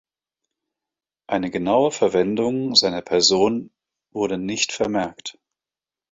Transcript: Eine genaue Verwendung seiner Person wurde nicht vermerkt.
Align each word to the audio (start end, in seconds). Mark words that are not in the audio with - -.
Eine 1.27 1.51
genaue 1.51 1.91
Verwendung 1.91 2.73
seiner 2.75 3.03
Person 3.03 3.69
wurde 4.09 4.39
nicht 4.39 4.71
vermerkt. 4.71 5.37